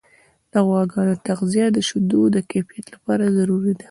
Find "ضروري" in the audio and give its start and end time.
3.37-3.73